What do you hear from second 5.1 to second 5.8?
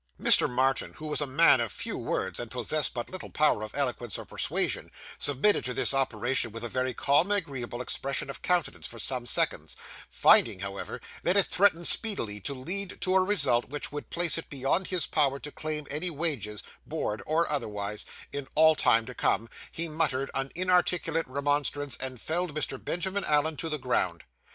submitted to